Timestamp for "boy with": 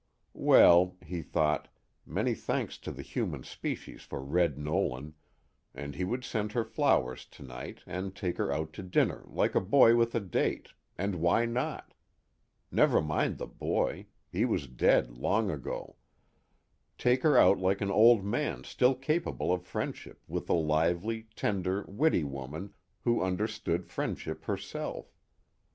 9.61-10.15